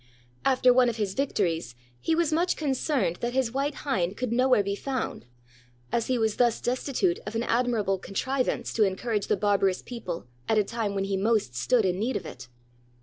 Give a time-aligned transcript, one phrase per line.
[0.43, 4.63] After one of his victories, he was much concerned that his white hind could nowhere
[4.63, 5.27] be found;
[5.91, 10.57] as he was thus destitute of an admirable contrivance to encourage the barbarous people at
[10.57, 12.47] a time when he most stood in need of it.